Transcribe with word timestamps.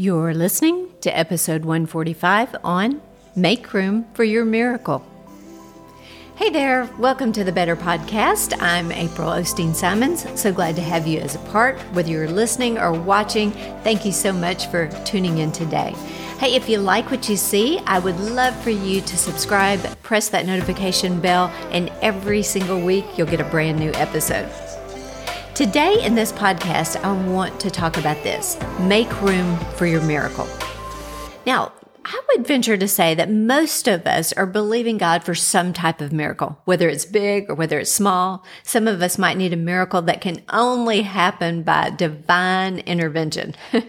You're 0.00 0.32
listening 0.32 0.90
to 1.00 1.10
episode 1.10 1.64
145 1.64 2.54
on 2.62 3.02
Make 3.34 3.74
Room 3.74 4.06
for 4.14 4.22
Your 4.22 4.44
Miracle. 4.44 5.04
Hey 6.36 6.50
there, 6.50 6.88
welcome 7.00 7.32
to 7.32 7.42
the 7.42 7.50
Better 7.50 7.74
Podcast. 7.74 8.56
I'm 8.62 8.92
April 8.92 9.28
Osteen 9.28 9.74
Simons. 9.74 10.24
So 10.40 10.52
glad 10.52 10.76
to 10.76 10.82
have 10.82 11.08
you 11.08 11.18
as 11.18 11.34
a 11.34 11.40
part, 11.50 11.80
whether 11.94 12.08
you're 12.08 12.30
listening 12.30 12.78
or 12.78 12.92
watching. 12.92 13.50
Thank 13.82 14.04
you 14.04 14.12
so 14.12 14.32
much 14.32 14.68
for 14.68 14.86
tuning 15.04 15.38
in 15.38 15.50
today. 15.50 15.96
Hey, 16.38 16.54
if 16.54 16.68
you 16.68 16.78
like 16.78 17.10
what 17.10 17.28
you 17.28 17.36
see, 17.36 17.80
I 17.80 17.98
would 17.98 18.20
love 18.20 18.54
for 18.62 18.70
you 18.70 19.00
to 19.00 19.16
subscribe, 19.16 19.80
press 20.04 20.28
that 20.28 20.46
notification 20.46 21.20
bell, 21.20 21.48
and 21.72 21.90
every 22.02 22.44
single 22.44 22.80
week 22.80 23.04
you'll 23.18 23.26
get 23.26 23.40
a 23.40 23.50
brand 23.50 23.80
new 23.80 23.90
episode. 23.94 24.48
Today 25.58 26.04
in 26.04 26.14
this 26.14 26.30
podcast, 26.30 27.02
I 27.02 27.10
want 27.26 27.58
to 27.58 27.68
talk 27.68 27.96
about 27.96 28.22
this 28.22 28.56
make 28.78 29.10
room 29.20 29.58
for 29.74 29.86
your 29.86 30.00
miracle. 30.02 30.46
Now, 31.46 31.72
I 32.04 32.22
would 32.28 32.46
venture 32.46 32.76
to 32.76 32.86
say 32.86 33.16
that 33.16 33.28
most 33.28 33.88
of 33.88 34.06
us 34.06 34.32
are 34.34 34.46
believing 34.46 34.98
God 34.98 35.24
for 35.24 35.34
some 35.34 35.72
type 35.72 36.00
of 36.00 36.12
miracle, 36.12 36.60
whether 36.64 36.88
it's 36.88 37.04
big 37.04 37.50
or 37.50 37.56
whether 37.56 37.80
it's 37.80 37.90
small. 37.90 38.44
Some 38.62 38.86
of 38.86 39.02
us 39.02 39.18
might 39.18 39.36
need 39.36 39.52
a 39.52 39.56
miracle 39.56 40.00
that 40.02 40.20
can 40.20 40.44
only 40.50 41.02
happen 41.02 41.64
by 41.64 41.90
divine 41.90 42.78
intervention. 42.78 43.56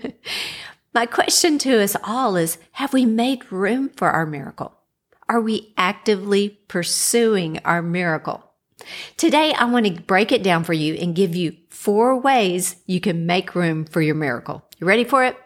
My 0.95 1.05
question 1.05 1.59
to 1.59 1.83
us 1.83 1.95
all 2.03 2.35
is 2.35 2.57
Have 2.71 2.93
we 2.93 3.05
made 3.05 3.51
room 3.51 3.89
for 3.89 4.09
our 4.09 4.25
miracle? 4.25 4.73
Are 5.29 5.39
we 5.39 5.75
actively 5.77 6.49
pursuing 6.67 7.59
our 7.59 7.83
miracle? 7.83 8.48
Today, 9.17 9.53
I 9.53 9.65
want 9.65 9.85
to 9.85 10.01
break 10.01 10.31
it 10.31 10.43
down 10.43 10.63
for 10.63 10.73
you 10.73 10.95
and 10.95 11.15
give 11.15 11.35
you 11.35 11.55
four 11.69 12.19
ways 12.19 12.75
you 12.85 12.99
can 12.99 13.25
make 13.25 13.55
room 13.55 13.85
for 13.85 14.01
your 14.01 14.15
miracle. 14.15 14.63
You 14.79 14.87
ready 14.87 15.03
for 15.03 15.23
it? 15.23 15.37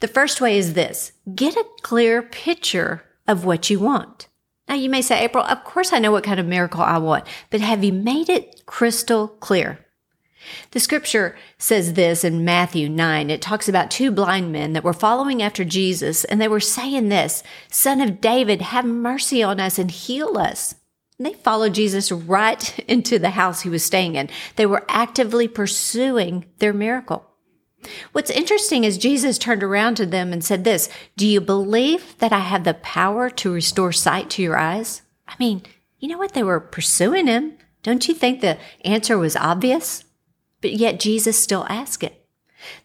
The 0.00 0.08
first 0.08 0.40
way 0.40 0.58
is 0.58 0.74
this 0.74 1.12
get 1.34 1.56
a 1.56 1.66
clear 1.82 2.22
picture 2.22 3.02
of 3.26 3.44
what 3.44 3.70
you 3.70 3.80
want. 3.80 4.28
Now, 4.68 4.74
you 4.74 4.90
may 4.90 5.02
say, 5.02 5.24
April, 5.24 5.44
of 5.44 5.64
course 5.64 5.92
I 5.92 5.98
know 5.98 6.12
what 6.12 6.24
kind 6.24 6.38
of 6.38 6.46
miracle 6.46 6.82
I 6.82 6.98
want, 6.98 7.26
but 7.50 7.60
have 7.60 7.82
you 7.82 7.92
made 7.92 8.28
it 8.28 8.66
crystal 8.66 9.28
clear? 9.28 9.84
The 10.70 10.80
scripture 10.80 11.36
says 11.58 11.94
this 11.94 12.24
in 12.24 12.44
Matthew 12.44 12.88
9. 12.88 13.30
It 13.30 13.42
talks 13.42 13.68
about 13.68 13.90
two 13.90 14.10
blind 14.10 14.52
men 14.52 14.72
that 14.72 14.84
were 14.84 14.92
following 14.92 15.42
after 15.42 15.64
Jesus, 15.64 16.24
and 16.24 16.40
they 16.40 16.48
were 16.48 16.60
saying 16.60 17.08
this 17.08 17.42
Son 17.70 18.00
of 18.00 18.20
David, 18.20 18.62
have 18.62 18.84
mercy 18.84 19.42
on 19.42 19.60
us 19.60 19.78
and 19.78 19.90
heal 19.90 20.38
us. 20.38 20.74
They 21.18 21.34
followed 21.34 21.74
Jesus 21.74 22.12
right 22.12 22.78
into 22.88 23.18
the 23.18 23.30
house 23.30 23.62
he 23.62 23.70
was 23.70 23.84
staying 23.84 24.14
in. 24.14 24.28
They 24.56 24.66
were 24.66 24.84
actively 24.88 25.48
pursuing 25.48 26.46
their 26.58 26.72
miracle. 26.72 27.24
What's 28.12 28.30
interesting 28.30 28.84
is 28.84 28.98
Jesus 28.98 29.38
turned 29.38 29.62
around 29.62 29.96
to 29.96 30.06
them 30.06 30.32
and 30.32 30.44
said 30.44 30.64
this, 30.64 30.88
do 31.16 31.26
you 31.26 31.40
believe 31.40 32.18
that 32.18 32.32
I 32.32 32.40
have 32.40 32.64
the 32.64 32.74
power 32.74 33.30
to 33.30 33.52
restore 33.52 33.92
sight 33.92 34.30
to 34.30 34.42
your 34.42 34.58
eyes? 34.58 35.02
I 35.28 35.34
mean, 35.38 35.62
you 35.98 36.08
know 36.08 36.18
what? 36.18 36.34
They 36.34 36.42
were 36.42 36.60
pursuing 36.60 37.26
him. 37.26 37.56
Don't 37.82 38.08
you 38.08 38.14
think 38.14 38.40
the 38.40 38.58
answer 38.84 39.16
was 39.16 39.36
obvious? 39.36 40.04
But 40.60 40.72
yet 40.72 41.00
Jesus 41.00 41.38
still 41.38 41.66
asked 41.68 42.02
it. 42.02 42.26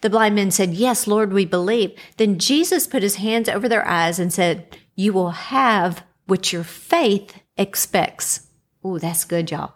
The 0.01 0.09
blind 0.09 0.35
men 0.35 0.51
said, 0.51 0.73
Yes, 0.73 1.07
Lord, 1.07 1.33
we 1.33 1.45
believe. 1.45 1.97
Then 2.17 2.37
Jesus 2.37 2.85
put 2.85 3.01
his 3.01 3.15
hands 3.15 3.49
over 3.49 3.67
their 3.67 3.87
eyes 3.87 4.19
and 4.19 4.31
said, 4.31 4.77
You 4.95 5.13
will 5.13 5.31
have 5.31 6.03
what 6.27 6.53
your 6.53 6.63
faith 6.63 7.41
expects. 7.57 8.47
Oh, 8.83 8.99
that's 8.99 9.25
good, 9.25 9.51
y'all. 9.51 9.73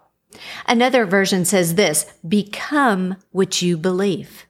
Another 0.66 1.06
version 1.06 1.44
says 1.44 1.74
this 1.74 2.06
become 2.26 3.16
what 3.30 3.62
you 3.62 3.76
believe. 3.76 4.46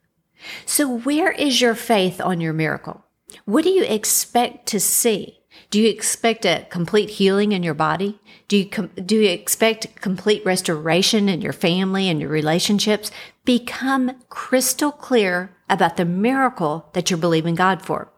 So, 0.66 0.98
where 0.98 1.32
is 1.32 1.60
your 1.60 1.74
faith 1.74 2.20
on 2.20 2.40
your 2.40 2.52
miracle? 2.52 3.04
What 3.44 3.64
do 3.64 3.70
you 3.70 3.84
expect 3.84 4.66
to 4.66 4.80
see? 4.80 5.40
Do 5.70 5.80
you 5.80 5.88
expect 5.88 6.44
a 6.44 6.66
complete 6.70 7.10
healing 7.10 7.52
in 7.52 7.62
your 7.62 7.74
body? 7.74 8.18
Do 8.46 8.56
you, 8.56 8.66
com- 8.66 8.90
do 9.04 9.16
you 9.16 9.30
expect 9.30 10.00
complete 10.00 10.44
restoration 10.44 11.28
in 11.28 11.42
your 11.42 11.52
family 11.52 12.08
and 12.08 12.20
your 12.20 12.30
relationships? 12.30 13.10
Become 13.44 14.22
crystal 14.28 14.92
clear 14.92 15.54
about 15.68 15.96
the 15.96 16.04
miracle 16.04 16.88
that 16.94 17.10
you're 17.10 17.18
believing 17.18 17.54
God 17.54 17.82
for. 17.82 18.10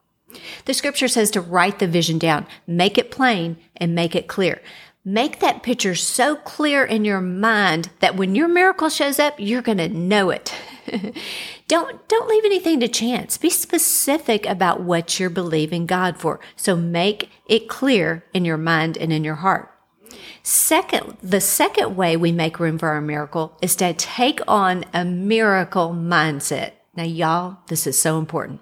The 0.67 0.75
scripture 0.75 1.09
says 1.09 1.31
to 1.33 1.41
write 1.41 1.81
the 1.81 1.89
vision 1.89 2.19
down, 2.19 2.47
make 2.67 2.97
it 2.99 3.11
plain 3.11 3.57
and 3.77 3.95
make 3.95 4.15
it 4.15 4.29
clear. 4.29 4.61
Make 5.05 5.41
that 5.41 5.63
picture 5.63 5.95
so 5.95 6.37
clear 6.37 6.85
in 6.85 7.07
your 7.07 7.23
mind 7.23 7.89
that 8.01 8.17
when 8.17 8.35
your 8.35 8.49
miracle 8.49 8.91
shows 8.91 9.19
up, 9.19 9.35
you're 9.39 9.63
going 9.63 9.79
to 9.79 9.89
know 9.89 10.29
it. 10.29 10.55
don't 11.69 12.07
don't 12.07 12.29
leave 12.29 12.45
anything 12.45 12.81
to 12.81 12.89
chance. 12.89 13.39
Be 13.39 13.49
specific 13.49 14.45
about 14.45 14.83
what 14.83 15.19
you're 15.19 15.31
believing 15.31 15.87
God 15.87 16.19
for. 16.19 16.39
So 16.55 16.77
make 16.77 17.31
it 17.47 17.69
clear 17.69 18.27
in 18.35 18.45
your 18.45 18.59
mind 18.59 18.99
and 18.99 19.11
in 19.11 19.25
your 19.25 19.37
heart. 19.37 19.73
Second, 20.43 21.17
the 21.23 21.41
second 21.41 21.97
way 21.97 22.17
we 22.17 22.31
make 22.31 22.61
room 22.61 22.79
for 22.79 22.89
our 22.89 23.01
miracle 23.01 23.57
is 23.63 23.77
to 23.77 23.95
take 23.95 24.41
on 24.47 24.85
a 24.93 25.05
miracle 25.05 25.91
mindset. 25.91 26.73
Now, 26.95 27.05
y'all, 27.05 27.59
this 27.69 27.87
is 27.87 27.99
so 27.99 28.19
important. 28.19 28.61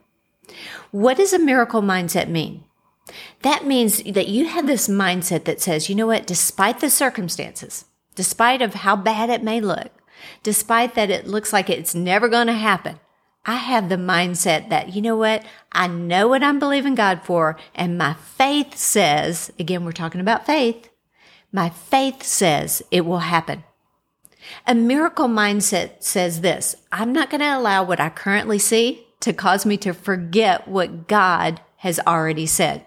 What 0.90 1.16
does 1.16 1.32
a 1.32 1.38
miracle 1.38 1.82
mindset 1.82 2.28
mean? 2.28 2.64
That 3.42 3.66
means 3.66 4.02
that 4.02 4.28
you 4.28 4.46
have 4.46 4.66
this 4.66 4.88
mindset 4.88 5.44
that 5.44 5.60
says, 5.60 5.88
you 5.88 5.94
know 5.94 6.06
what, 6.06 6.26
despite 6.26 6.80
the 6.80 6.90
circumstances, 6.90 7.84
despite 8.14 8.62
of 8.62 8.74
how 8.74 8.96
bad 8.96 9.30
it 9.30 9.42
may 9.42 9.60
look, 9.60 9.90
despite 10.42 10.94
that 10.94 11.10
it 11.10 11.26
looks 11.26 11.52
like 11.52 11.70
it's 11.70 11.94
never 11.94 12.28
going 12.28 12.48
to 12.48 12.52
happen, 12.52 13.00
I 13.46 13.56
have 13.56 13.88
the 13.88 13.96
mindset 13.96 14.68
that, 14.68 14.94
you 14.94 15.00
know 15.00 15.16
what, 15.16 15.44
I 15.72 15.86
know 15.86 16.28
what 16.28 16.42
I'm 16.42 16.58
believing 16.58 16.94
God 16.94 17.22
for, 17.24 17.56
and 17.74 17.96
my 17.96 18.14
faith 18.14 18.76
says, 18.76 19.50
again, 19.58 19.84
we're 19.84 19.92
talking 19.92 20.20
about 20.20 20.44
faith, 20.44 20.90
my 21.50 21.70
faith 21.70 22.22
says 22.22 22.82
it 22.90 23.06
will 23.06 23.20
happen. 23.20 23.64
A 24.66 24.74
miracle 24.74 25.28
mindset 25.28 26.02
says 26.02 26.40
this 26.42 26.76
I'm 26.92 27.12
not 27.12 27.30
going 27.30 27.40
to 27.40 27.56
allow 27.56 27.82
what 27.84 28.00
I 28.00 28.10
currently 28.10 28.58
see 28.58 29.06
to 29.20 29.32
cause 29.32 29.66
me 29.66 29.76
to 29.78 29.92
forget 29.92 30.68
what 30.68 31.08
God 31.08 31.60
has 31.78 32.00
already 32.06 32.46
said. 32.46 32.84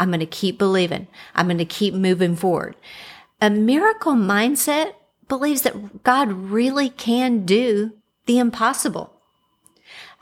I'm 0.00 0.08
going 0.08 0.20
to 0.20 0.26
keep 0.26 0.58
believing. 0.58 1.06
I'm 1.34 1.46
going 1.46 1.58
to 1.58 1.64
keep 1.66 1.92
moving 1.92 2.34
forward. 2.34 2.74
A 3.40 3.50
miracle 3.50 4.14
mindset 4.14 4.94
believes 5.28 5.62
that 5.62 6.02
God 6.02 6.32
really 6.32 6.88
can 6.88 7.44
do 7.44 7.92
the 8.24 8.38
impossible. 8.38 9.12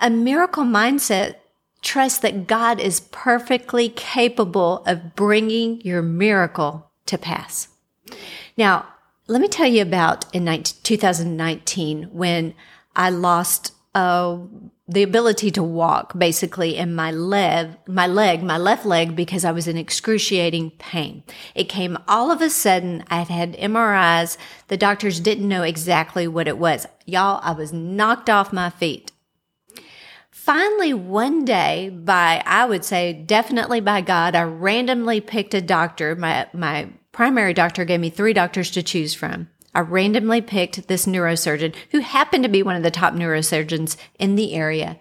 A 0.00 0.10
miracle 0.10 0.64
mindset 0.64 1.36
trusts 1.80 2.18
that 2.18 2.48
God 2.48 2.80
is 2.80 3.00
perfectly 3.00 3.88
capable 3.88 4.82
of 4.84 5.14
bringing 5.14 5.80
your 5.82 6.02
miracle 6.02 6.90
to 7.06 7.16
pass. 7.16 7.68
Now, 8.56 8.86
let 9.28 9.40
me 9.40 9.48
tell 9.48 9.68
you 9.68 9.82
about 9.82 10.32
in 10.34 10.44
2019 10.62 12.04
when 12.12 12.54
I 12.96 13.10
lost 13.10 13.72
uh, 13.98 14.38
the 14.86 15.02
ability 15.02 15.50
to 15.50 15.62
walk 15.62 16.16
basically 16.16 16.76
in 16.76 16.94
my 16.94 17.10
leg, 17.10 17.76
my 17.86 18.06
leg, 18.06 18.42
my 18.42 18.56
left 18.56 18.86
leg 18.86 19.16
because 19.16 19.44
I 19.44 19.50
was 19.50 19.66
in 19.66 19.76
excruciating 19.76 20.70
pain. 20.78 21.24
It 21.54 21.68
came 21.68 21.98
all 22.06 22.30
of 22.30 22.40
a 22.40 22.48
sudden. 22.48 23.02
I 23.08 23.18
had 23.18 23.28
had 23.28 23.56
MRIs. 23.56 24.38
The 24.68 24.76
doctors 24.76 25.18
didn't 25.20 25.48
know 25.48 25.62
exactly 25.62 26.28
what 26.28 26.46
it 26.46 26.58
was. 26.58 26.86
Y'all, 27.06 27.40
I 27.42 27.52
was 27.52 27.72
knocked 27.72 28.30
off 28.30 28.52
my 28.52 28.70
feet. 28.70 29.10
Finally, 30.30 30.94
one 30.94 31.44
day, 31.44 31.90
by, 31.90 32.42
I 32.46 32.64
would 32.64 32.84
say 32.84 33.12
definitely 33.12 33.80
by 33.80 34.00
God, 34.00 34.34
I 34.34 34.44
randomly 34.44 35.20
picked 35.20 35.52
a 35.52 35.60
doctor. 35.60 36.14
My, 36.14 36.46
my 36.54 36.88
primary 37.12 37.52
doctor 37.52 37.84
gave 37.84 38.00
me 38.00 38.10
three 38.10 38.32
doctors 38.32 38.70
to 38.70 38.82
choose 38.82 39.12
from. 39.12 39.48
I 39.74 39.80
randomly 39.80 40.40
picked 40.40 40.88
this 40.88 41.06
neurosurgeon 41.06 41.74
who 41.90 42.00
happened 42.00 42.44
to 42.44 42.50
be 42.50 42.62
one 42.62 42.76
of 42.76 42.82
the 42.82 42.90
top 42.90 43.14
neurosurgeons 43.14 43.96
in 44.18 44.34
the 44.34 44.54
area. 44.54 44.98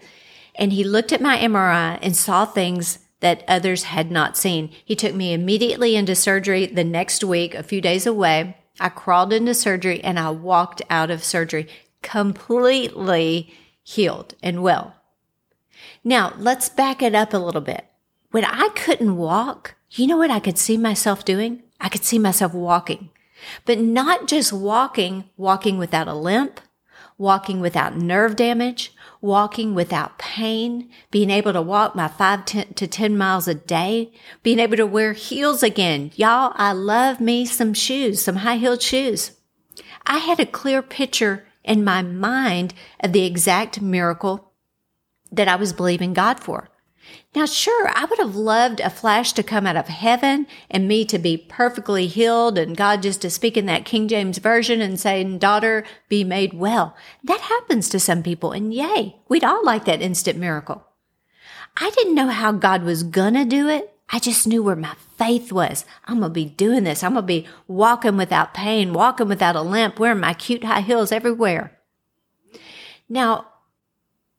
And 0.55 0.73
he 0.73 0.83
looked 0.83 1.11
at 1.11 1.21
my 1.21 1.37
MRI 1.37 1.99
and 2.01 2.15
saw 2.15 2.45
things 2.45 2.99
that 3.19 3.43
others 3.47 3.83
had 3.83 4.11
not 4.11 4.37
seen. 4.37 4.69
He 4.85 4.95
took 4.95 5.15
me 5.15 5.33
immediately 5.33 5.95
into 5.95 6.15
surgery 6.15 6.65
the 6.65 6.83
next 6.83 7.23
week, 7.23 7.55
a 7.55 7.63
few 7.63 7.81
days 7.81 8.05
away. 8.05 8.57
I 8.79 8.89
crawled 8.89 9.33
into 9.33 9.53
surgery 9.53 10.03
and 10.03 10.19
I 10.19 10.29
walked 10.29 10.81
out 10.89 11.09
of 11.09 11.23
surgery 11.23 11.67
completely 12.03 13.53
healed 13.83 14.35
and 14.43 14.61
well. 14.61 14.95
Now 16.03 16.33
let's 16.37 16.69
back 16.69 17.01
it 17.01 17.15
up 17.15 17.33
a 17.33 17.37
little 17.37 17.61
bit. 17.61 17.85
When 18.31 18.45
I 18.45 18.69
couldn't 18.75 19.17
walk, 19.17 19.75
you 19.91 20.05
know 20.05 20.17
what 20.17 20.31
I 20.31 20.39
could 20.39 20.57
see 20.57 20.77
myself 20.77 21.25
doing? 21.25 21.63
I 21.79 21.89
could 21.89 22.03
see 22.03 22.19
myself 22.19 22.53
walking. 22.53 23.09
But 23.65 23.79
not 23.79 24.27
just 24.27 24.53
walking, 24.53 25.25
walking 25.37 25.77
without 25.77 26.07
a 26.07 26.13
limp, 26.13 26.59
walking 27.17 27.59
without 27.59 27.97
nerve 27.97 28.35
damage, 28.35 28.93
walking 29.21 29.73
without 29.73 30.19
pain, 30.19 30.89
being 31.11 31.29
able 31.29 31.53
to 31.53 31.61
walk 31.61 31.95
my 31.95 32.07
five 32.07 32.45
to 32.45 32.87
10 32.87 33.17
miles 33.17 33.47
a 33.47 33.55
day, 33.55 34.11
being 34.43 34.59
able 34.59 34.77
to 34.77 34.85
wear 34.85 35.13
heels 35.13 35.63
again. 35.63 36.11
Y'all, 36.15 36.53
I 36.55 36.71
love 36.71 37.19
me 37.19 37.45
some 37.45 37.73
shoes, 37.73 38.21
some 38.21 38.37
high 38.37 38.57
heeled 38.57 38.81
shoes. 38.81 39.31
I 40.05 40.19
had 40.19 40.39
a 40.39 40.45
clear 40.45 40.81
picture 40.81 41.47
in 41.63 41.83
my 41.83 42.01
mind 42.01 42.73
of 42.99 43.11
the 43.11 43.25
exact 43.25 43.81
miracle 43.81 44.53
that 45.31 45.47
I 45.47 45.55
was 45.55 45.73
believing 45.73 46.13
God 46.13 46.39
for. 46.39 46.69
Now, 47.35 47.45
sure, 47.45 47.89
I 47.93 48.05
would 48.05 48.19
have 48.19 48.35
loved 48.35 48.79
a 48.79 48.89
flash 48.89 49.33
to 49.33 49.43
come 49.43 49.67
out 49.67 49.75
of 49.75 49.87
heaven 49.87 50.47
and 50.71 50.87
me 50.87 51.05
to 51.05 51.19
be 51.19 51.37
perfectly 51.37 52.07
healed 52.07 52.57
and 52.57 52.75
God 52.75 53.03
just 53.03 53.21
to 53.21 53.29
speak 53.29 53.57
in 53.57 53.65
that 53.67 53.85
King 53.85 54.07
James 54.07 54.39
version 54.39 54.81
and 54.81 54.99
saying, 54.99 55.37
daughter, 55.37 55.85
be 56.09 56.23
made 56.23 56.53
well. 56.53 56.95
That 57.23 57.41
happens 57.41 57.89
to 57.89 57.99
some 57.99 58.23
people 58.23 58.51
and 58.51 58.73
yay, 58.73 59.17
we'd 59.27 59.43
all 59.43 59.63
like 59.63 59.85
that 59.85 60.01
instant 60.01 60.39
miracle. 60.39 60.85
I 61.79 61.91
didn't 61.91 62.15
know 62.15 62.29
how 62.29 62.53
God 62.53 62.83
was 62.83 63.03
gonna 63.03 63.45
do 63.45 63.67
it. 63.67 63.93
I 64.09 64.19
just 64.19 64.47
knew 64.47 64.63
where 64.63 64.75
my 64.75 64.95
faith 65.17 65.51
was. 65.51 65.83
I'm 66.05 66.19
going 66.19 66.29
to 66.29 66.33
be 66.33 66.45
doing 66.45 66.85
this. 66.85 67.03
I'm 67.03 67.13
going 67.13 67.23
to 67.23 67.27
be 67.27 67.45
walking 67.67 68.15
without 68.15 68.53
pain, 68.53 68.93
walking 68.93 69.27
without 69.27 69.57
a 69.57 69.61
limp, 69.61 69.99
wearing 69.99 70.21
my 70.21 70.33
cute 70.33 70.63
high 70.63 70.79
heels 70.79 71.11
everywhere. 71.11 71.77
Now, 73.09 73.47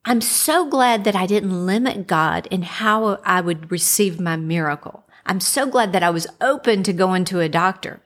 I'm 0.09 0.23
so 0.23 0.67
glad 0.67 1.05
that 1.05 1.15
I 1.15 1.27
didn't 1.27 1.67
limit 1.67 2.07
God 2.07 2.49
in 2.51 2.63
how 2.63 3.19
I 3.27 3.43
would 3.43 3.71
receive 3.71 4.19
my 4.19 4.37
miracle. 4.37 5.05
I'm 5.27 5.39
so 5.39 5.67
glad 5.67 5.93
that 5.93 6.03
I 6.03 6.09
was 6.09 6.27
open 6.41 6.83
to 6.85 6.95
going 6.95 7.27
to 7.27 7.41
a 7.41 7.49
doctor. 7.51 8.01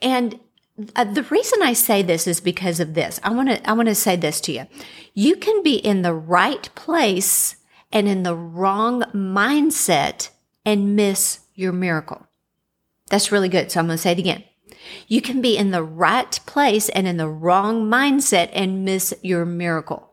And 0.00 0.38
uh, 0.94 1.02
the 1.02 1.24
reason 1.24 1.62
I 1.62 1.72
say 1.72 2.00
this 2.00 2.28
is 2.28 2.40
because 2.40 2.78
of 2.78 2.94
this. 2.94 3.18
I 3.24 3.30
want 3.30 3.48
to 3.48 3.68
I 3.68 3.72
want 3.72 3.88
to 3.88 3.94
say 3.96 4.14
this 4.14 4.40
to 4.42 4.52
you. 4.52 4.68
You 5.14 5.34
can 5.34 5.64
be 5.64 5.74
in 5.74 6.02
the 6.02 6.14
right 6.14 6.72
place 6.76 7.56
and 7.90 8.06
in 8.06 8.22
the 8.22 8.36
wrong 8.36 9.02
mindset 9.12 10.30
and 10.64 10.94
miss 10.94 11.40
your 11.56 11.72
miracle. 11.72 12.24
That's 13.08 13.32
really 13.32 13.48
good. 13.48 13.72
So 13.72 13.80
I'm 13.80 13.86
going 13.86 13.96
to 13.96 14.02
say 14.02 14.12
it 14.12 14.20
again. 14.20 14.44
You 15.08 15.20
can 15.20 15.40
be 15.40 15.56
in 15.56 15.72
the 15.72 15.82
right 15.82 16.38
place 16.46 16.88
and 16.90 17.08
in 17.08 17.16
the 17.16 17.28
wrong 17.28 17.90
mindset 17.90 18.50
and 18.52 18.84
miss 18.84 19.12
your 19.22 19.44
miracle. 19.44 20.05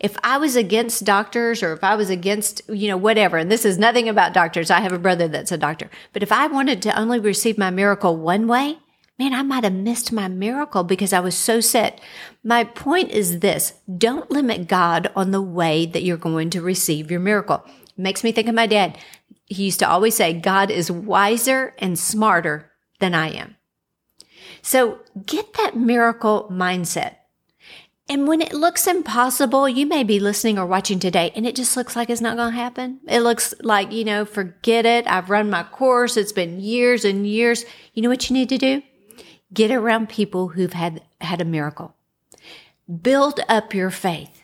If 0.00 0.16
I 0.22 0.38
was 0.38 0.56
against 0.56 1.04
doctors 1.04 1.62
or 1.62 1.72
if 1.72 1.84
I 1.84 1.94
was 1.94 2.10
against, 2.10 2.62
you 2.68 2.88
know, 2.88 2.96
whatever, 2.96 3.36
and 3.38 3.50
this 3.50 3.64
is 3.64 3.78
nothing 3.78 4.08
about 4.08 4.34
doctors. 4.34 4.70
I 4.70 4.80
have 4.80 4.92
a 4.92 4.98
brother 4.98 5.28
that's 5.28 5.52
a 5.52 5.58
doctor. 5.58 5.90
But 6.12 6.22
if 6.22 6.32
I 6.32 6.46
wanted 6.46 6.82
to 6.82 6.98
only 6.98 7.20
receive 7.20 7.58
my 7.58 7.70
miracle 7.70 8.16
one 8.16 8.46
way, 8.46 8.78
man, 9.18 9.32
I 9.32 9.42
might 9.42 9.64
have 9.64 9.72
missed 9.72 10.12
my 10.12 10.28
miracle 10.28 10.84
because 10.84 11.12
I 11.12 11.20
was 11.20 11.36
so 11.36 11.60
set. 11.60 12.00
My 12.42 12.64
point 12.64 13.10
is 13.10 13.40
this. 13.40 13.74
Don't 13.96 14.30
limit 14.30 14.68
God 14.68 15.10
on 15.14 15.30
the 15.30 15.42
way 15.42 15.86
that 15.86 16.02
you're 16.02 16.16
going 16.16 16.50
to 16.50 16.62
receive 16.62 17.10
your 17.10 17.20
miracle. 17.20 17.62
It 17.66 17.98
makes 17.98 18.24
me 18.24 18.32
think 18.32 18.48
of 18.48 18.54
my 18.54 18.66
dad. 18.66 18.98
He 19.46 19.64
used 19.64 19.78
to 19.80 19.88
always 19.88 20.16
say, 20.16 20.32
God 20.32 20.70
is 20.70 20.90
wiser 20.90 21.74
and 21.78 21.98
smarter 21.98 22.72
than 22.98 23.14
I 23.14 23.28
am. 23.28 23.56
So 24.62 25.00
get 25.26 25.54
that 25.54 25.76
miracle 25.76 26.48
mindset. 26.50 27.16
And 28.08 28.28
when 28.28 28.42
it 28.42 28.52
looks 28.52 28.86
impossible, 28.86 29.66
you 29.66 29.86
may 29.86 30.04
be 30.04 30.20
listening 30.20 30.58
or 30.58 30.66
watching 30.66 30.98
today 30.98 31.32
and 31.34 31.46
it 31.46 31.56
just 31.56 31.76
looks 31.76 31.96
like 31.96 32.10
it's 32.10 32.20
not 32.20 32.36
going 32.36 32.52
to 32.52 32.58
happen. 32.58 33.00
It 33.08 33.20
looks 33.20 33.54
like, 33.62 33.92
you 33.92 34.04
know, 34.04 34.26
forget 34.26 34.84
it. 34.84 35.06
I've 35.06 35.30
run 35.30 35.48
my 35.48 35.62
course. 35.62 36.18
It's 36.18 36.32
been 36.32 36.60
years 36.60 37.04
and 37.04 37.26
years. 37.26 37.64
You 37.94 38.02
know 38.02 38.10
what 38.10 38.28
you 38.28 38.34
need 38.34 38.50
to 38.50 38.58
do? 38.58 38.82
Get 39.54 39.70
around 39.70 40.10
people 40.10 40.48
who've 40.48 40.72
had, 40.74 41.02
had 41.22 41.40
a 41.40 41.46
miracle. 41.46 41.94
Build 43.02 43.40
up 43.48 43.72
your 43.72 43.90
faith. 43.90 44.43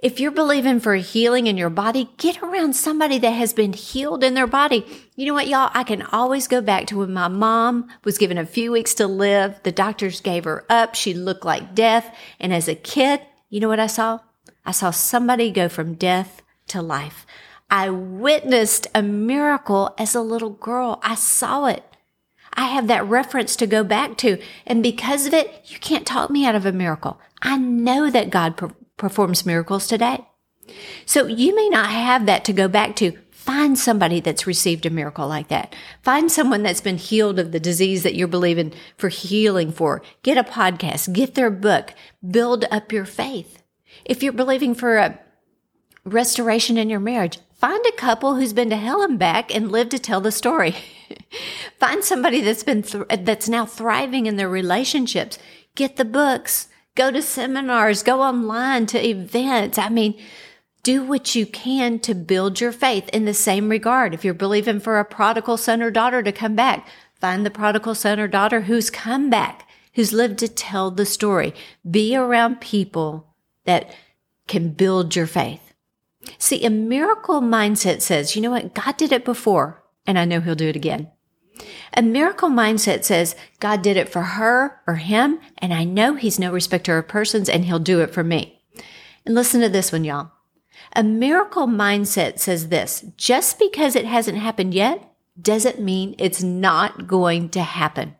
If 0.00 0.20
you're 0.20 0.30
believing 0.30 0.80
for 0.80 0.94
healing 0.94 1.46
in 1.46 1.56
your 1.56 1.70
body, 1.70 2.10
get 2.16 2.42
around 2.42 2.74
somebody 2.74 3.18
that 3.18 3.30
has 3.30 3.52
been 3.52 3.72
healed 3.72 4.22
in 4.22 4.34
their 4.34 4.46
body. 4.46 4.86
You 5.16 5.26
know 5.26 5.34
what, 5.34 5.48
y'all? 5.48 5.70
I 5.74 5.84
can 5.84 6.02
always 6.02 6.46
go 6.46 6.60
back 6.60 6.86
to 6.88 6.98
when 6.98 7.12
my 7.12 7.28
mom 7.28 7.88
was 8.04 8.18
given 8.18 8.38
a 8.38 8.46
few 8.46 8.70
weeks 8.72 8.94
to 8.94 9.06
live. 9.06 9.60
The 9.62 9.72
doctors 9.72 10.20
gave 10.20 10.44
her 10.44 10.64
up. 10.70 10.94
She 10.94 11.14
looked 11.14 11.44
like 11.44 11.74
death. 11.74 12.14
And 12.38 12.52
as 12.52 12.68
a 12.68 12.74
kid, 12.74 13.22
you 13.50 13.60
know 13.60 13.68
what 13.68 13.80
I 13.80 13.86
saw? 13.86 14.20
I 14.64 14.70
saw 14.70 14.90
somebody 14.90 15.50
go 15.50 15.68
from 15.68 15.94
death 15.94 16.42
to 16.68 16.82
life. 16.82 17.26
I 17.70 17.90
witnessed 17.90 18.86
a 18.94 19.02
miracle 19.02 19.94
as 19.98 20.14
a 20.14 20.20
little 20.20 20.50
girl. 20.50 21.00
I 21.02 21.14
saw 21.14 21.66
it. 21.66 21.84
I 22.54 22.66
have 22.66 22.86
that 22.88 23.06
reference 23.06 23.56
to 23.56 23.66
go 23.66 23.84
back 23.84 24.16
to. 24.18 24.40
And 24.66 24.82
because 24.82 25.26
of 25.26 25.34
it, 25.34 25.62
you 25.66 25.78
can't 25.78 26.06
talk 26.06 26.30
me 26.30 26.46
out 26.46 26.54
of 26.54 26.66
a 26.66 26.72
miracle. 26.72 27.20
I 27.42 27.56
know 27.56 28.10
that 28.10 28.30
God 28.30 28.56
performs 28.98 29.46
miracles 29.46 29.86
today. 29.86 30.26
So 31.06 31.26
you 31.26 31.54
may 31.54 31.68
not 31.68 31.90
have 31.90 32.26
that 32.26 32.44
to 32.44 32.52
go 32.52 32.68
back 32.68 32.96
to. 32.96 33.16
Find 33.30 33.78
somebody 33.78 34.20
that's 34.20 34.46
received 34.46 34.84
a 34.84 34.90
miracle 34.90 35.26
like 35.26 35.48
that. 35.48 35.74
Find 36.02 36.30
someone 36.30 36.62
that's 36.62 36.82
been 36.82 36.98
healed 36.98 37.38
of 37.38 37.50
the 37.50 37.60
disease 37.60 38.02
that 38.02 38.14
you're 38.14 38.28
believing 38.28 38.74
for 38.98 39.08
healing 39.08 39.72
for. 39.72 40.02
Get 40.22 40.36
a 40.36 40.44
podcast, 40.44 41.14
get 41.14 41.34
their 41.34 41.50
book, 41.50 41.94
build 42.30 42.66
up 42.70 42.92
your 42.92 43.06
faith. 43.06 43.62
If 44.04 44.22
you're 44.22 44.34
believing 44.34 44.74
for 44.74 44.98
a 44.98 45.18
restoration 46.04 46.76
in 46.76 46.90
your 46.90 47.00
marriage, 47.00 47.38
find 47.54 47.82
a 47.86 47.96
couple 47.96 48.34
who's 48.34 48.52
been 48.52 48.68
to 48.68 48.76
hell 48.76 49.02
and 49.02 49.18
back 49.18 49.54
and 49.54 49.72
lived 49.72 49.92
to 49.92 49.98
tell 49.98 50.20
the 50.20 50.30
story. 50.30 50.76
find 51.78 52.04
somebody 52.04 52.42
that's 52.42 52.64
been, 52.64 52.82
th- 52.82 53.06
that's 53.20 53.48
now 53.48 53.64
thriving 53.64 54.26
in 54.26 54.36
their 54.36 54.48
relationships. 54.48 55.38
Get 55.74 55.96
the 55.96 56.04
books 56.04 56.68
go 56.98 57.10
to 57.12 57.22
seminars, 57.22 58.02
go 58.02 58.20
online 58.20 58.84
to 58.86 59.06
events. 59.06 59.78
I 59.78 59.88
mean, 59.88 60.20
do 60.82 61.04
what 61.04 61.36
you 61.36 61.46
can 61.46 62.00
to 62.00 62.14
build 62.14 62.60
your 62.60 62.72
faith 62.72 63.08
in 63.10 63.24
the 63.24 63.32
same 63.32 63.68
regard. 63.68 64.12
If 64.12 64.24
you're 64.24 64.34
believing 64.34 64.80
for 64.80 64.98
a 64.98 65.04
prodigal 65.04 65.56
son 65.56 65.80
or 65.80 65.92
daughter 65.92 66.24
to 66.24 66.32
come 66.32 66.56
back, 66.56 66.88
find 67.20 67.46
the 67.46 67.50
prodigal 67.50 67.94
son 67.94 68.18
or 68.18 68.26
daughter 68.26 68.62
who's 68.62 68.90
come 68.90 69.30
back, 69.30 69.68
who's 69.94 70.12
lived 70.12 70.38
to 70.40 70.48
tell 70.48 70.90
the 70.90 71.06
story. 71.06 71.54
Be 71.88 72.16
around 72.16 72.60
people 72.60 73.32
that 73.64 73.94
can 74.48 74.70
build 74.70 75.14
your 75.14 75.26
faith. 75.28 75.72
See, 76.36 76.64
a 76.64 76.70
miracle 76.70 77.40
mindset 77.40 78.02
says, 78.02 78.34
you 78.34 78.42
know 78.42 78.50
what? 78.50 78.74
God 78.74 78.96
did 78.96 79.12
it 79.12 79.24
before, 79.24 79.84
and 80.04 80.18
I 80.18 80.24
know 80.24 80.40
he'll 80.40 80.56
do 80.56 80.68
it 80.68 80.76
again. 80.76 81.12
A 81.94 82.02
miracle 82.02 82.48
mindset 82.48 83.04
says 83.04 83.36
God 83.60 83.82
did 83.82 83.96
it 83.96 84.08
for 84.08 84.22
her 84.22 84.80
or 84.86 84.96
him, 84.96 85.40
and 85.58 85.72
I 85.72 85.84
know 85.84 86.14
he's 86.14 86.38
no 86.38 86.52
respecter 86.52 86.98
of 86.98 87.08
persons 87.08 87.48
and 87.48 87.64
he'll 87.64 87.78
do 87.78 88.00
it 88.00 88.12
for 88.12 88.24
me. 88.24 88.62
And 89.24 89.34
listen 89.34 89.60
to 89.60 89.68
this 89.68 89.92
one, 89.92 90.04
y'all. 90.04 90.30
A 90.94 91.02
miracle 91.02 91.66
mindset 91.66 92.38
says 92.38 92.68
this 92.68 93.04
just 93.16 93.58
because 93.58 93.94
it 93.94 94.06
hasn't 94.06 94.38
happened 94.38 94.74
yet 94.74 95.12
doesn't 95.40 95.80
mean 95.80 96.14
it's 96.18 96.42
not 96.42 97.06
going 97.06 97.48
to 97.50 97.62
happen. 97.62 98.16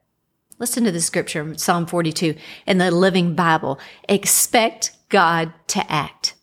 Listen 0.58 0.84
to 0.84 0.92
the 0.92 1.00
scripture, 1.00 1.56
Psalm 1.56 1.86
42 1.86 2.34
in 2.66 2.78
the 2.78 2.90
Living 2.90 3.34
Bible. 3.34 3.78
Expect 4.08 4.92
God 5.08 5.52
to 5.68 5.90
act. 5.90 6.34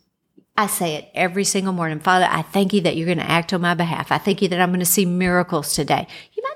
I 0.57 0.67
say 0.67 0.95
it 0.95 1.09
every 1.13 1.43
single 1.43 1.73
morning. 1.73 1.99
Father, 1.99 2.27
I 2.29 2.41
thank 2.41 2.71
you 2.71 2.79
that 2.81 2.95
you're 2.95 3.07
going 3.07 3.17
to 3.17 3.29
act 3.29 3.51
on 3.51 3.59
my 3.59 3.73
behalf. 3.73 4.11
I 4.11 4.17
thank 4.17 4.41
you 4.41 4.47
that 4.47 4.61
I'm 4.61 4.69
going 4.69 4.79
to 4.79 4.85
see 4.85 5.05
miracles 5.05 5.73
today. 5.73 6.07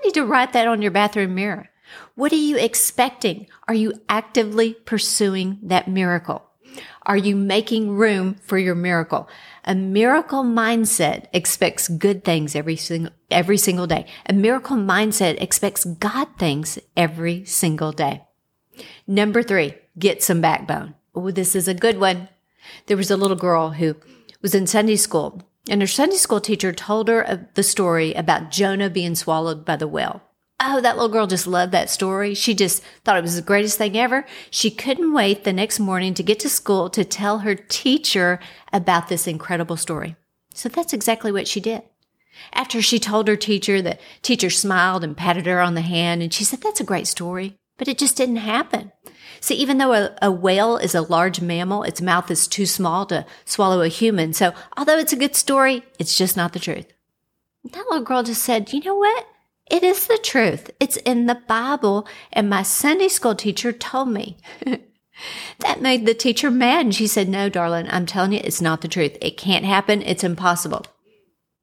Need 0.10 0.16
to 0.16 0.26
write 0.26 0.54
that 0.54 0.68
on 0.68 0.82
your 0.82 0.90
bathroom 0.90 1.36
mirror. 1.36 1.70
What 2.16 2.32
are 2.32 2.36
you 2.36 2.58
expecting? 2.58 3.46
Are 3.68 3.76
you 3.76 3.94
actively 4.10 4.74
pursuing 4.74 5.60
that 5.62 5.88
miracle? 5.88 6.50
Are 7.04 7.16
you 7.16 7.36
making 7.36 7.92
room 7.92 8.34
for 8.42 8.58
your 8.58 8.74
miracle? 8.74 9.30
A 9.66 9.76
miracle 9.76 10.44
mindset 10.44 11.28
expects 11.32 11.88
good 11.88 12.24
things 12.24 12.56
every 12.56 12.76
single, 12.76 13.14
every 13.30 13.60
single 13.60 13.86
day. 13.86 14.08
A 14.26 14.34
miracle 14.34 14.78
mindset 14.78 15.40
expects 15.40 15.86
God 15.86 16.28
things 16.40 16.80
every 16.98 17.46
single 17.46 17.92
day. 17.92 18.24
Number 19.06 19.44
three, 19.44 19.76
get 20.00 20.24
some 20.24 20.42
backbone. 20.42 20.96
Oh, 21.14 21.30
this 21.30 21.56
is 21.56 21.68
a 21.68 21.76
good 21.76 22.00
one. 22.00 22.30
There 22.88 22.98
was 22.98 23.12
a 23.12 23.18
little 23.18 23.38
girl 23.38 23.70
who 23.70 23.96
was 24.42 24.56
in 24.56 24.66
Sunday 24.66 24.96
school, 24.96 25.44
and 25.70 25.82
her 25.82 25.88
Sunday 25.88 26.18
school 26.18 26.42
teacher 26.42 26.74
told 26.74 27.08
her 27.08 27.48
the 27.54 27.64
story 27.64 28.14
about 28.14 28.52
Jonah 28.52 28.90
being 28.90 29.16
swallowed 29.16 29.64
by 29.64 29.76
the 29.76 29.88
whale. 29.88 30.22
Oh, 30.60 30.82
that 30.82 30.98
little 30.98 31.10
girl 31.10 31.26
just 31.26 31.48
loved 31.48 31.72
that 31.72 31.90
story. 31.90 32.34
She 32.34 32.54
just 32.54 32.84
thought 33.06 33.18
it 33.18 33.22
was 33.22 33.38
the 33.38 33.42
greatest 33.42 33.78
thing 33.78 33.98
ever. 33.98 34.26
She 34.52 34.70
couldn't 34.70 35.14
wait 35.14 35.46
the 35.46 35.54
next 35.54 35.80
morning 35.80 36.14
to 36.16 36.24
get 36.24 36.40
to 36.42 36.50
school 36.50 36.90
to 36.90 37.06
tell 37.06 37.40
her 37.40 37.56
teacher 37.56 38.42
about 38.74 39.08
this 39.08 39.26
incredible 39.26 39.78
story. 39.78 40.18
So 40.54 40.68
that's 40.68 40.92
exactly 40.92 41.32
what 41.32 41.48
she 41.48 41.62
did. 41.62 41.84
After 42.52 42.82
she 42.82 43.00
told 43.00 43.30
her 43.30 43.38
teacher, 43.38 43.82
the 43.82 43.98
teacher 44.22 44.50
smiled 44.50 45.04
and 45.04 45.16
patted 45.16 45.46
her 45.46 45.62
on 45.62 45.76
the 45.76 45.82
hand 45.82 46.22
and 46.22 46.34
she 46.34 46.44
said, 46.44 46.62
that's 46.62 46.82
a 46.82 46.86
great 46.86 47.08
story, 47.08 47.58
but 47.80 47.88
it 47.88 47.98
just 47.98 48.16
didn't 48.16 48.36
happen. 48.36 48.92
See, 49.42 49.56
even 49.56 49.78
though 49.78 49.94
a, 49.94 50.16
a, 50.22 50.32
whale 50.32 50.78
is 50.78 50.94
a 50.94 51.02
large 51.02 51.42
mammal, 51.42 51.84
its 51.84 52.02
mouth 52.02 52.30
is 52.30 52.48
too 52.48 52.66
small 52.66 53.06
to 53.08 53.26
swallow 53.46 53.82
a 53.82 53.88
human. 53.88 54.34
So 54.34 54.54
although 54.78 54.98
it's 54.98 55.14
a 55.14 55.18
good 55.18 55.36
story, 55.36 55.84
it's 55.98 56.18
just 56.18 56.38
not 56.38 56.54
the 56.54 56.60
truth. 56.60 56.88
That 57.64 57.86
little 57.90 58.04
girl 58.04 58.22
just 58.22 58.44
said, 58.44 58.74
you 58.74 58.82
know 58.82 58.96
what? 58.96 59.26
It 59.72 59.84
is 59.84 60.08
the 60.08 60.20
truth. 60.22 60.72
It's 60.80 60.98
in 60.98 61.26
the 61.26 61.42
Bible. 61.48 62.08
And 62.34 62.50
my 62.50 62.64
Sunday 62.64 63.08
school 63.08 63.36
teacher 63.36 63.72
told 63.72 64.10
me. 64.10 64.38
that 65.60 65.82
made 65.82 66.06
the 66.06 66.14
teacher 66.14 66.52
mad. 66.52 66.88
And 66.88 66.96
she 66.96 67.08
said, 67.08 67.30
no, 67.30 67.50
darling, 67.50 67.88
I'm 67.90 68.06
telling 68.06 68.34
you, 68.34 68.42
it's 68.44 68.62
not 68.62 68.82
the 68.82 68.88
truth. 68.88 69.18
It 69.22 69.38
can't 69.38 69.66
happen. 69.66 70.02
It's 70.02 70.24
impossible. 70.24 70.86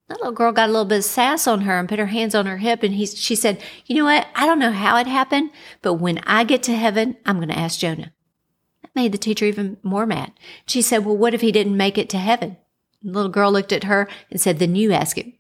That 0.09 0.19
little 0.19 0.33
girl 0.33 0.53
got 0.53 0.69
a 0.69 0.73
little 0.73 0.85
bit 0.85 0.99
of 0.99 1.05
sass 1.05 1.49
on 1.49 1.63
her 1.63 1.79
and 1.79 1.89
put 1.89 1.99
her 1.99 2.07
hands 2.07 2.35
on 2.35 2.47
her 2.47 2.59
hip. 2.59 2.85
And 2.85 2.95
he, 2.95 3.07
she 3.07 3.35
said, 3.35 3.61
You 3.87 3.97
know 3.97 4.05
what? 4.05 4.29
I 4.37 4.47
don't 4.47 4.61
know 4.61 4.73
how 4.73 4.97
it 4.99 5.07
happened, 5.09 5.51
but 5.83 5.95
when 5.95 6.19
I 6.19 6.45
get 6.45 6.63
to 6.65 6.77
heaven, 6.77 7.17
I'm 7.27 7.37
going 7.37 7.49
to 7.49 7.59
ask 7.59 7.81
Jonah. 7.81 8.13
That 8.83 8.95
made 8.95 9.11
the 9.11 9.19
teacher 9.19 9.47
even 9.47 9.79
more 9.83 10.07
mad. 10.07 10.33
She 10.67 10.81
said, 10.81 11.05
Well, 11.05 11.17
what 11.17 11.35
if 11.35 11.41
he 11.41 11.51
didn't 11.51 11.77
make 11.77 11.99
it 11.99 12.09
to 12.11 12.19
heaven? 12.19 12.57
The 13.03 13.11
little 13.11 13.31
girl 13.31 13.51
looked 13.51 13.73
at 13.73 13.85
her 13.85 14.09
and 14.31 14.41
said, 14.41 14.61
Then 14.61 14.77
you 14.77 14.93
ask 14.93 15.19
him. 15.19 15.33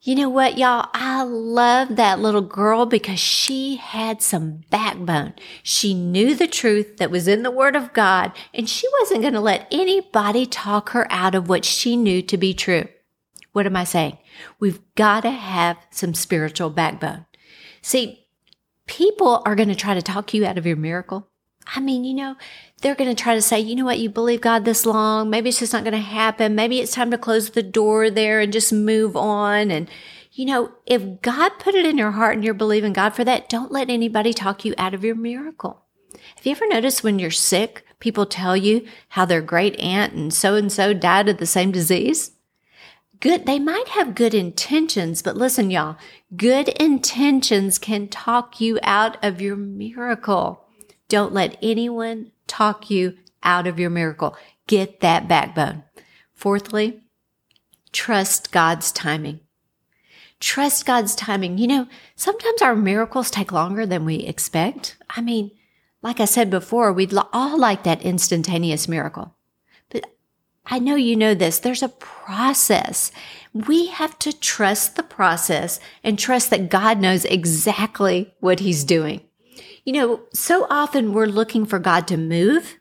You 0.00 0.14
know 0.14 0.28
what, 0.28 0.58
y'all? 0.58 0.90
I 0.92 1.22
love 1.22 1.96
that 1.96 2.20
little 2.20 2.42
girl 2.42 2.84
because 2.84 3.18
she 3.18 3.76
had 3.76 4.20
some 4.20 4.60
backbone. 4.68 5.32
She 5.62 5.94
knew 5.94 6.34
the 6.34 6.46
truth 6.46 6.98
that 6.98 7.10
was 7.10 7.26
in 7.26 7.42
the 7.42 7.50
Word 7.50 7.74
of 7.74 7.94
God, 7.94 8.32
and 8.52 8.68
she 8.68 8.86
wasn't 9.00 9.22
going 9.22 9.32
to 9.32 9.40
let 9.40 9.66
anybody 9.70 10.44
talk 10.44 10.90
her 10.90 11.10
out 11.10 11.34
of 11.34 11.48
what 11.48 11.64
she 11.64 11.96
knew 11.96 12.20
to 12.20 12.36
be 12.36 12.52
true. 12.52 12.86
What 13.54 13.66
am 13.66 13.76
I 13.76 13.84
saying? 13.84 14.18
We've 14.58 14.80
got 14.96 15.20
to 15.20 15.30
have 15.30 15.76
some 15.90 16.12
spiritual 16.12 16.70
backbone. 16.70 17.24
See, 17.82 18.26
people 18.86 19.44
are 19.46 19.54
going 19.54 19.68
to 19.68 19.76
try 19.76 19.94
to 19.94 20.02
talk 20.02 20.34
you 20.34 20.44
out 20.44 20.58
of 20.58 20.66
your 20.66 20.74
miracle. 20.74 21.28
I 21.64 21.78
mean, 21.78 22.02
you 22.02 22.14
know, 22.14 22.34
they're 22.82 22.96
going 22.96 23.14
to 23.14 23.22
try 23.22 23.36
to 23.36 23.40
say, 23.40 23.60
you 23.60 23.76
know 23.76 23.84
what, 23.84 24.00
you 24.00 24.10
believe 24.10 24.40
God 24.40 24.64
this 24.64 24.84
long. 24.84 25.30
Maybe 25.30 25.50
it's 25.50 25.60
just 25.60 25.72
not 25.72 25.84
going 25.84 25.92
to 25.92 26.00
happen. 26.00 26.56
Maybe 26.56 26.80
it's 26.80 26.90
time 26.90 27.12
to 27.12 27.16
close 27.16 27.50
the 27.50 27.62
door 27.62 28.10
there 28.10 28.40
and 28.40 28.52
just 28.52 28.72
move 28.72 29.16
on. 29.16 29.70
And, 29.70 29.88
you 30.32 30.46
know, 30.46 30.72
if 30.84 31.22
God 31.22 31.52
put 31.60 31.76
it 31.76 31.86
in 31.86 31.96
your 31.96 32.10
heart 32.10 32.34
and 32.34 32.44
you're 32.44 32.54
believing 32.54 32.92
God 32.92 33.10
for 33.10 33.22
that, 33.22 33.48
don't 33.48 33.70
let 33.70 33.88
anybody 33.88 34.34
talk 34.34 34.64
you 34.64 34.74
out 34.76 34.94
of 34.94 35.04
your 35.04 35.14
miracle. 35.14 35.84
Have 36.34 36.44
you 36.44 36.50
ever 36.50 36.66
noticed 36.66 37.04
when 37.04 37.20
you're 37.20 37.30
sick, 37.30 37.86
people 38.00 38.26
tell 38.26 38.56
you 38.56 38.84
how 39.10 39.24
their 39.24 39.40
great 39.40 39.78
aunt 39.78 40.12
and 40.12 40.34
so 40.34 40.56
and 40.56 40.72
so 40.72 40.92
died 40.92 41.28
of 41.28 41.38
the 41.38 41.46
same 41.46 41.70
disease? 41.70 42.32
Good, 43.20 43.46
they 43.46 43.58
might 43.58 43.88
have 43.88 44.14
good 44.14 44.34
intentions, 44.34 45.22
but 45.22 45.36
listen, 45.36 45.70
y'all, 45.70 45.96
good 46.36 46.68
intentions 46.68 47.78
can 47.78 48.08
talk 48.08 48.60
you 48.60 48.78
out 48.82 49.22
of 49.24 49.40
your 49.40 49.56
miracle. 49.56 50.66
Don't 51.08 51.32
let 51.32 51.56
anyone 51.62 52.32
talk 52.46 52.90
you 52.90 53.16
out 53.42 53.66
of 53.66 53.78
your 53.78 53.90
miracle. 53.90 54.36
Get 54.66 55.00
that 55.00 55.28
backbone. 55.28 55.84
Fourthly, 56.32 57.02
trust 57.92 58.52
God's 58.52 58.90
timing. 58.92 59.40
Trust 60.40 60.84
God's 60.84 61.14
timing. 61.14 61.58
You 61.58 61.66
know, 61.66 61.88
sometimes 62.16 62.60
our 62.60 62.74
miracles 62.74 63.30
take 63.30 63.52
longer 63.52 63.86
than 63.86 64.04
we 64.04 64.16
expect. 64.16 64.96
I 65.08 65.20
mean, 65.20 65.52
like 66.02 66.20
I 66.20 66.26
said 66.26 66.50
before, 66.50 66.92
we'd 66.92 67.14
all 67.32 67.58
like 67.58 67.84
that 67.84 68.02
instantaneous 68.02 68.88
miracle. 68.88 69.33
I 70.66 70.78
know 70.78 70.94
you 70.94 71.16
know 71.16 71.34
this. 71.34 71.58
There's 71.58 71.82
a 71.82 71.88
process. 71.88 73.12
We 73.52 73.86
have 73.86 74.18
to 74.20 74.38
trust 74.38 74.96
the 74.96 75.02
process 75.02 75.78
and 76.02 76.18
trust 76.18 76.50
that 76.50 76.70
God 76.70 76.98
knows 76.98 77.24
exactly 77.24 78.34
what 78.40 78.60
he's 78.60 78.84
doing. 78.84 79.20
You 79.84 79.92
know, 79.92 80.22
so 80.32 80.66
often 80.70 81.12
we're 81.12 81.26
looking 81.26 81.66
for 81.66 81.78
God 81.78 82.08
to 82.08 82.16
move, 82.16 82.78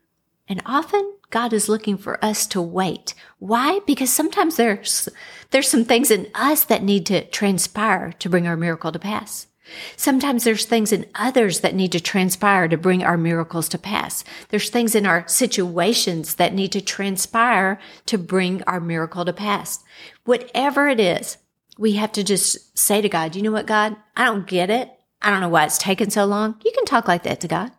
and 0.48 0.62
often 0.66 1.18
God 1.30 1.52
is 1.52 1.68
looking 1.68 1.98
for 1.98 2.24
us 2.24 2.48
to 2.48 2.62
wait. 2.62 3.14
Why? 3.40 3.82
Because 3.86 4.12
sometimes 4.12 4.56
there's 4.56 5.10
there's 5.52 5.68
some 5.68 5.84
things 5.84 6.10
in 6.10 6.28
us 6.34 6.64
that 6.66 6.84
need 6.84 7.06
to 7.08 7.26
transpire 7.26 8.14
to 8.20 8.30
bring 8.30 8.48
our 8.48 8.56
miracle 8.56 8.92
to 8.92 9.00
pass. 9.00 9.48
Sometimes 9.96 10.44
there's 10.44 10.66
things 10.66 10.92
in 10.92 11.06
others 11.16 11.62
that 11.62 11.76
need 11.76 11.92
to 11.92 12.00
transpire 12.00 12.68
to 12.68 12.78
bring 12.78 13.04
our 13.04 13.18
miracles 13.18 13.70
to 13.70 13.78
pass. 13.78 14.24
There's 14.50 14.70
things 14.70 14.96
in 14.96 15.06
our 15.06 15.28
situations 15.28 16.36
that 16.36 16.54
need 16.54 16.72
to 16.74 16.82
transpire 16.82 17.80
to 18.08 18.18
bring 18.18 18.64
our 18.64 18.80
miracle 18.80 19.26
to 19.26 19.34
pass. 19.34 19.84
Whatever 20.26 20.88
it 20.88 21.00
is, 21.00 21.38
we 21.78 21.94
have 21.94 22.12
to 22.14 22.24
just 22.24 22.78
say 22.78 23.02
to 23.02 23.10
God, 23.10 23.36
you 23.36 23.42
know 23.42 23.52
what, 23.52 23.66
God, 23.66 23.96
I 24.16 24.26
don't 24.26 24.48
get 24.48 24.70
it. 24.70 24.92
I 25.22 25.30
don't 25.30 25.42
know 25.42 25.50
why 25.50 25.66
it's 25.66 25.78
taken 25.78 26.10
so 26.10 26.26
long. 26.26 26.56
You 26.64 26.72
can 26.72 26.86
talk 26.86 27.08
like 27.08 27.24
that 27.24 27.42
to 27.42 27.48
God. 27.48 27.72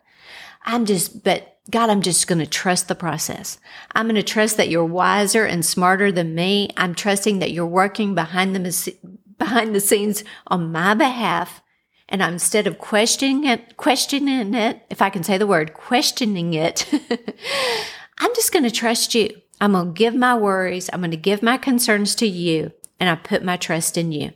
I'm 0.65 0.85
just, 0.85 1.23
but 1.23 1.59
God, 1.69 1.89
I'm 1.89 2.01
just 2.01 2.27
going 2.27 2.39
to 2.39 2.45
trust 2.45 2.87
the 2.87 2.95
process. 2.95 3.59
I'm 3.93 4.05
going 4.05 4.15
to 4.15 4.23
trust 4.23 4.57
that 4.57 4.69
you're 4.69 4.85
wiser 4.85 5.45
and 5.45 5.65
smarter 5.65 6.11
than 6.11 6.35
me. 6.35 6.69
I'm 6.77 6.93
trusting 6.93 7.39
that 7.39 7.51
you're 7.51 7.65
working 7.65 8.15
behind 8.15 8.55
the, 8.55 8.95
behind 9.37 9.75
the 9.75 9.79
scenes 9.79 10.23
on 10.47 10.71
my 10.71 10.93
behalf. 10.93 11.61
And 12.07 12.21
I'm, 12.21 12.33
instead 12.33 12.67
of 12.67 12.77
questioning 12.77 13.45
it, 13.45 13.77
questioning 13.77 14.53
it, 14.53 14.85
if 14.89 15.01
I 15.01 15.09
can 15.09 15.23
say 15.23 15.37
the 15.37 15.47
word, 15.47 15.73
questioning 15.73 16.53
it, 16.53 16.87
I'm 18.19 18.35
just 18.35 18.53
going 18.53 18.63
to 18.63 18.71
trust 18.71 19.15
you. 19.15 19.41
I'm 19.59 19.71
going 19.71 19.87
to 19.87 19.97
give 19.97 20.13
my 20.13 20.37
worries. 20.37 20.89
I'm 20.91 21.01
going 21.01 21.11
to 21.11 21.17
give 21.17 21.41
my 21.41 21.57
concerns 21.57 22.13
to 22.15 22.27
you 22.27 22.71
and 22.99 23.09
I 23.09 23.15
put 23.15 23.43
my 23.43 23.57
trust 23.57 23.97
in 23.97 24.11
you. 24.11 24.33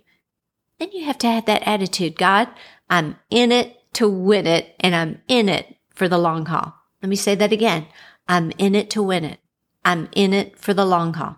Then 0.80 0.92
you 0.92 1.06
have 1.06 1.18
to 1.20 1.28
have 1.28 1.46
that 1.46 1.68
attitude. 1.68 2.18
God, 2.18 2.48
I'm 2.90 3.18
in 3.30 3.52
it 3.52 3.78
to 3.94 4.08
win 4.08 4.48
it 4.48 4.76
and 4.80 4.96
I'm 4.96 5.22
in 5.28 5.50
it 5.50 5.78
for 5.94 6.08
the 6.08 6.18
long 6.18 6.46
haul. 6.46 6.74
Let 7.02 7.10
me 7.10 7.16
say 7.16 7.36
that 7.36 7.52
again. 7.52 7.88
I'm 8.28 8.52
in 8.58 8.76
it 8.76 8.90
to 8.92 9.04
win 9.04 9.26
it. 9.26 9.40
I'm 9.84 10.10
in 10.14 10.34
it 10.34 10.58
for 10.58 10.74
the 10.74 10.86
long 10.86 11.14
haul. 11.14 11.38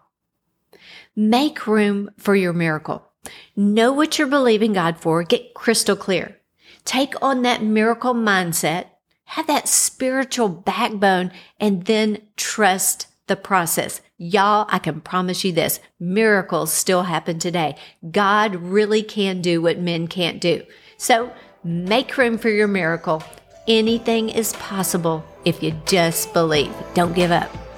Make 1.16 1.68
room 1.68 2.12
for 2.18 2.36
your 2.36 2.54
miracle. 2.54 3.11
Know 3.56 3.92
what 3.92 4.18
you're 4.18 4.28
believing 4.28 4.74
God 4.74 4.98
for. 4.98 5.24
Get 5.24 5.54
crystal 5.54 5.96
clear. 5.96 6.38
Take 6.86 7.14
on 7.22 7.42
that 7.44 7.64
miracle 7.64 8.14
mindset. 8.14 8.88
Have 9.26 9.48
that 9.48 9.68
spiritual 9.68 10.50
backbone 10.50 11.32
and 11.60 11.86
then 11.86 12.20
trust 12.36 13.08
the 13.28 13.36
process. 13.36 14.02
Y'all, 14.18 14.68
I 14.70 14.80
can 14.80 15.02
promise 15.02 15.44
you 15.44 15.52
this. 15.52 15.80
Miracles 16.00 16.74
still 16.74 17.04
happen 17.04 17.40
today. 17.40 17.76
God 18.12 18.56
really 18.56 19.04
can 19.04 19.42
do 19.42 19.62
what 19.62 19.80
men 19.80 20.08
can't 20.08 20.42
do. 20.42 20.64
So 20.98 21.32
make 21.64 22.18
room 22.18 22.38
for 22.38 22.50
your 22.50 22.68
miracle. 22.68 23.24
Anything 23.68 24.30
is 24.30 24.54
possible 24.54 25.24
if 25.46 25.64
you 25.64 25.80
just 25.86 26.34
believe. 26.34 26.74
Don't 26.94 27.14
give 27.16 27.32
up. 27.32 27.71